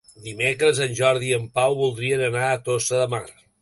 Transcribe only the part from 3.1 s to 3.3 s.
Mar.